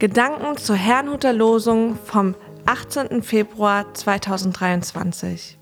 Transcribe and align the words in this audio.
Gedanken 0.00 0.56
zur 0.56 0.76
Herrnhuter 0.76 1.34
Losung 1.34 1.94
vom 2.06 2.34
18. 2.64 3.22
Februar 3.22 3.92
2023. 3.92 5.58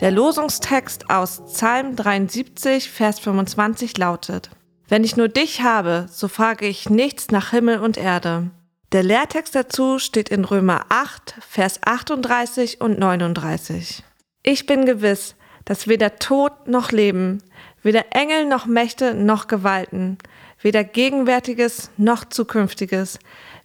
Der 0.00 0.10
Losungstext 0.10 1.10
aus 1.10 1.42
Psalm 1.44 1.94
73, 1.94 2.90
Vers 2.90 3.20
25 3.20 3.98
lautet: 3.98 4.48
Wenn 4.88 5.04
ich 5.04 5.18
nur 5.18 5.28
dich 5.28 5.60
habe, 5.60 6.06
so 6.10 6.26
frage 6.26 6.66
ich 6.66 6.88
nichts 6.88 7.30
nach 7.30 7.50
Himmel 7.50 7.80
und 7.80 7.98
Erde. 7.98 8.50
Der 8.92 9.02
Lehrtext 9.02 9.54
dazu 9.54 9.98
steht 9.98 10.30
in 10.30 10.46
Römer 10.46 10.86
8, 10.88 11.34
Vers 11.46 11.80
38 11.84 12.80
und 12.80 12.98
39. 12.98 14.02
Ich 14.42 14.64
bin 14.64 14.86
gewiss, 14.86 15.35
dass 15.66 15.86
weder 15.86 16.16
Tod 16.16 16.66
noch 16.66 16.92
Leben, 16.92 17.42
weder 17.82 18.06
Engel 18.10 18.46
noch 18.46 18.64
Mächte 18.64 19.14
noch 19.14 19.46
Gewalten, 19.48 20.16
weder 20.62 20.82
Gegenwärtiges 20.84 21.90
noch 21.98 22.24
Zukünftiges, 22.24 23.18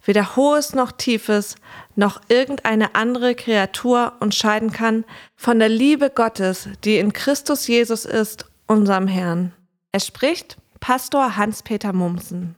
weder 0.04 0.36
Hohes 0.36 0.74
noch 0.74 0.92
Tiefes, 0.92 1.56
noch 1.96 2.20
irgendeine 2.28 2.94
andere 2.94 3.34
Kreatur 3.34 4.12
uns 4.20 4.36
scheiden 4.36 4.72
kann 4.72 5.04
von 5.36 5.58
der 5.58 5.68
Liebe 5.68 6.10
Gottes, 6.10 6.68
die 6.84 6.98
in 6.98 7.12
Christus 7.12 7.66
Jesus 7.66 8.04
ist, 8.04 8.46
unserem 8.66 9.06
Herrn. 9.06 9.52
Es 9.92 10.06
spricht 10.06 10.56
Pastor 10.80 11.36
Hans-Peter 11.36 11.92
Mumsen. 11.92 12.56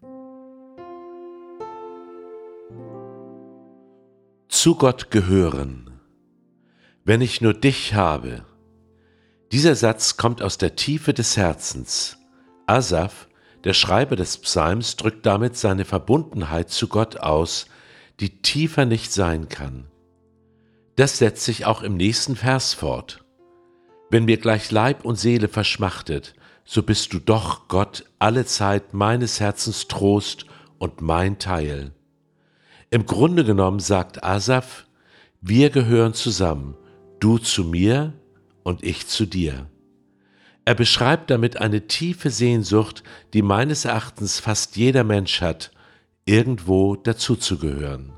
Zu 4.48 4.76
Gott 4.76 5.10
gehören. 5.10 5.90
Wenn 7.04 7.20
ich 7.20 7.42
nur 7.42 7.52
dich 7.52 7.92
habe. 7.94 8.46
Dieser 9.54 9.76
Satz 9.76 10.16
kommt 10.16 10.42
aus 10.42 10.58
der 10.58 10.74
Tiefe 10.74 11.14
des 11.14 11.36
Herzens. 11.36 12.18
Asaf, 12.66 13.28
der 13.62 13.72
Schreiber 13.72 14.16
des 14.16 14.38
Psalms 14.38 14.96
drückt 14.96 15.24
damit 15.26 15.56
seine 15.56 15.84
Verbundenheit 15.84 16.70
zu 16.70 16.88
Gott 16.88 17.18
aus, 17.18 17.66
die 18.18 18.42
tiefer 18.42 18.84
nicht 18.84 19.12
sein 19.12 19.48
kann. 19.48 19.84
Das 20.96 21.18
setzt 21.18 21.44
sich 21.44 21.66
auch 21.66 21.82
im 21.82 21.96
nächsten 21.96 22.34
Vers 22.34 22.74
fort. 22.74 23.24
Wenn 24.10 24.24
mir 24.24 24.38
gleich 24.38 24.72
Leib 24.72 25.04
und 25.04 25.20
Seele 25.20 25.46
verschmachtet, 25.46 26.34
so 26.64 26.82
bist 26.82 27.12
du 27.12 27.20
doch, 27.20 27.68
Gott, 27.68 28.06
alle 28.18 28.46
Zeit 28.46 28.92
meines 28.92 29.38
Herzens 29.38 29.86
Trost 29.86 30.46
und 30.78 31.00
mein 31.00 31.38
Teil. 31.38 31.92
Im 32.90 33.06
Grunde 33.06 33.44
genommen 33.44 33.78
sagt 33.78 34.24
Asaf, 34.24 34.88
wir 35.40 35.70
gehören 35.70 36.12
zusammen, 36.12 36.76
du 37.20 37.38
zu 37.38 37.62
mir 37.62 38.14
und 38.64 38.82
ich 38.82 39.06
zu 39.06 39.26
dir. 39.26 39.70
Er 40.64 40.74
beschreibt 40.74 41.30
damit 41.30 41.60
eine 41.60 41.86
tiefe 41.86 42.30
Sehnsucht, 42.30 43.04
die 43.34 43.42
meines 43.42 43.84
Erachtens 43.84 44.40
fast 44.40 44.76
jeder 44.76 45.04
Mensch 45.04 45.40
hat, 45.40 45.70
irgendwo 46.24 46.96
dazuzugehören. 46.96 48.12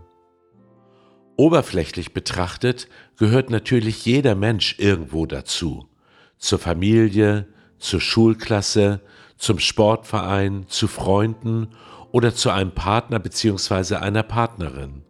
Oberflächlich 1.36 2.14
betrachtet 2.14 2.88
gehört 3.18 3.50
natürlich 3.50 4.06
jeder 4.06 4.34
Mensch 4.34 4.76
irgendwo 4.78 5.26
dazu. 5.26 5.88
Zur 6.38 6.58
Familie, 6.58 7.48
zur 7.78 8.00
Schulklasse, 8.00 9.00
zum 9.36 9.58
Sportverein, 9.58 10.64
zu 10.68 10.86
Freunden 10.86 11.68
oder 12.12 12.34
zu 12.34 12.50
einem 12.50 12.70
Partner 12.70 13.18
bzw. 13.18 13.96
einer 13.96 14.22
Partnerin. 14.22 15.02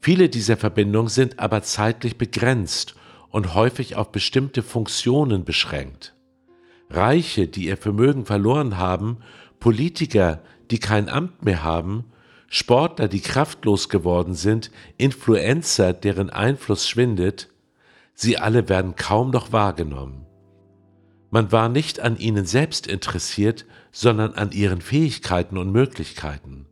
Viele 0.00 0.28
dieser 0.28 0.56
Verbindungen 0.56 1.08
sind 1.08 1.38
aber 1.38 1.62
zeitlich 1.62 2.18
begrenzt 2.18 2.96
und 3.30 3.54
häufig 3.54 3.96
auf 3.96 4.12
bestimmte 4.12 4.62
Funktionen 4.62 5.44
beschränkt. 5.44 6.14
Reiche, 6.90 7.46
die 7.46 7.66
ihr 7.66 7.76
Vermögen 7.76 8.26
verloren 8.26 8.76
haben, 8.76 9.18
Politiker, 9.60 10.42
die 10.70 10.78
kein 10.78 11.08
Amt 11.08 11.44
mehr 11.44 11.62
haben, 11.62 12.04
Sportler, 12.48 13.06
die 13.06 13.20
kraftlos 13.20 13.88
geworden 13.88 14.34
sind, 14.34 14.72
Influencer, 14.96 15.92
deren 15.92 16.30
Einfluss 16.30 16.88
schwindet, 16.88 17.48
sie 18.14 18.38
alle 18.38 18.68
werden 18.68 18.96
kaum 18.96 19.30
noch 19.30 19.52
wahrgenommen. 19.52 20.26
Man 21.30 21.52
war 21.52 21.68
nicht 21.68 22.00
an 22.00 22.16
ihnen 22.16 22.44
selbst 22.44 22.88
interessiert, 22.88 23.66
sondern 23.92 24.34
an 24.34 24.50
ihren 24.50 24.80
Fähigkeiten 24.80 25.58
und 25.58 25.70
Möglichkeiten. 25.70 26.66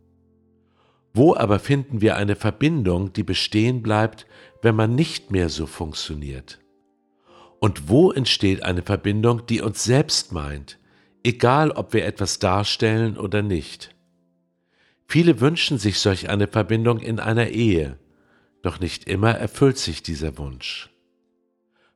Wo 1.14 1.34
aber 1.34 1.60
finden 1.60 2.00
wir 2.00 2.16
eine 2.16 2.34
Verbindung, 2.34 3.12
die 3.12 3.22
bestehen 3.22 3.82
bleibt, 3.82 4.26
wenn 4.62 4.74
man 4.74 4.94
nicht 4.94 5.30
mehr 5.30 5.48
so 5.48 5.66
funktioniert? 5.66 6.58
Und 7.60 7.88
wo 7.88 8.12
entsteht 8.12 8.62
eine 8.62 8.82
Verbindung, 8.82 9.46
die 9.46 9.60
uns 9.60 9.84
selbst 9.84 10.32
meint, 10.32 10.78
egal 11.24 11.70
ob 11.72 11.92
wir 11.92 12.04
etwas 12.04 12.38
darstellen 12.38 13.16
oder 13.18 13.42
nicht? 13.42 13.94
Viele 15.06 15.40
wünschen 15.40 15.78
sich 15.78 15.98
solch 15.98 16.28
eine 16.28 16.46
Verbindung 16.46 17.00
in 17.00 17.18
einer 17.18 17.48
Ehe, 17.48 17.98
doch 18.62 18.80
nicht 18.80 19.04
immer 19.08 19.30
erfüllt 19.30 19.78
sich 19.78 20.02
dieser 20.02 20.38
Wunsch. 20.38 20.90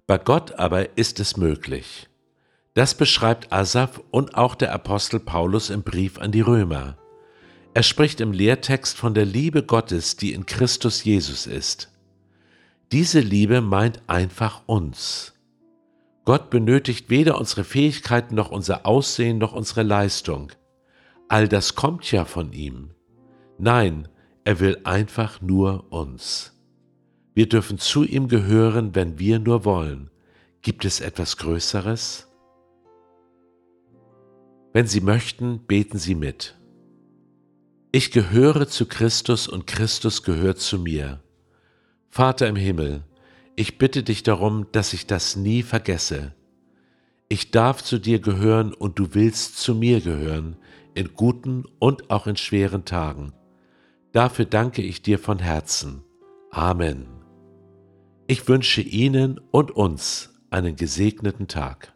Bei 0.07 0.19
Gott 0.19 0.53
aber 0.59 0.97
ist 0.97 1.21
es 1.21 1.37
möglich. 1.37 2.09
Das 2.75 2.95
beschreibt 2.95 3.53
Asaf 3.53 4.01
und 4.11 4.35
auch 4.35 4.55
der 4.55 4.73
Apostel 4.73 5.21
Paulus 5.21 5.69
im 5.71 5.83
Brief 5.83 6.19
an 6.19 6.33
die 6.33 6.41
Römer. 6.41 6.97
Er 7.75 7.83
spricht 7.83 8.21
im 8.21 8.33
Lehrtext 8.33 8.97
von 8.97 9.15
der 9.15 9.27
Liebe 9.27 9.63
Gottes, 9.63 10.17
die 10.17 10.33
in 10.33 10.47
Christus 10.47 11.05
Jesus 11.05 11.47
ist. 11.47 11.91
Diese 12.93 13.21
Liebe 13.21 13.63
meint 13.63 14.03
einfach 14.07 14.65
uns. 14.67 15.33
Gott 16.27 16.51
benötigt 16.51 17.09
weder 17.09 17.39
unsere 17.39 17.65
Fähigkeiten 17.65 18.35
noch 18.35 18.51
unser 18.51 18.85
Aussehen 18.85 19.39
noch 19.39 19.55
unsere 19.55 19.83
Leistung. 19.83 20.53
All 21.29 21.49
das 21.49 21.75
kommt 21.75 22.13
ja 22.13 22.27
von 22.27 22.53
ihm. 22.53 22.91
Nein, 23.57 24.09
er 24.45 24.61
will 24.61 24.79
einfach 24.85 25.41
nur 25.41 25.91
uns. 25.91 26.53
Wir 27.33 27.49
dürfen 27.49 27.79
zu 27.79 28.05
ihm 28.05 28.29
gehören, 28.29 28.95
wenn 28.95 29.19
wir 29.19 29.39
nur 29.39 29.65
wollen. 29.65 30.11
Gibt 30.61 30.85
es 30.85 31.01
etwas 31.01 31.39
Größeres? 31.39 32.29
Wenn 34.75 34.87
Sie 34.87 35.01
möchten, 35.01 35.61
beten 35.61 35.97
Sie 35.97 36.15
mit. 36.15 36.59
Ich 37.91 38.11
gehöre 38.11 38.69
zu 38.69 38.85
Christus 38.85 39.49
und 39.49 39.67
Christus 39.67 40.23
gehört 40.23 40.59
zu 40.59 40.79
mir. 40.79 41.23
Vater 42.15 42.47
im 42.47 42.57
Himmel, 42.57 43.05
ich 43.57 43.79
bitte 43.79 44.03
dich 44.03 44.23
darum, 44.23 44.67
dass 44.73 44.93
ich 44.93 45.07
das 45.07 45.35
nie 45.35 45.63
vergesse. 45.63 46.35
Ich 47.31 47.53
darf 47.53 47.83
zu 47.83 47.99
dir 47.99 48.19
gehören 48.19 48.75
und 48.75 48.99
du 48.99 49.15
willst 49.15 49.57
zu 49.57 49.75
mir 49.75 50.03
gehören, 50.03 50.59
in 50.93 51.15
guten 51.15 51.65
und 51.79 52.11
auch 52.11 52.27
in 52.27 52.37
schweren 52.37 52.85
Tagen. 52.85 53.33
Dafür 54.13 54.45
danke 54.45 54.83
ich 54.83 55.01
dir 55.01 55.19
von 55.19 55.39
Herzen. 55.39 56.05
Amen. 56.51 57.07
Ich 58.27 58.47
wünsche 58.47 58.83
Ihnen 58.83 59.41
und 59.51 59.71
uns 59.71 60.35
einen 60.51 60.77
gesegneten 60.77 61.49
Tag. 61.49 61.95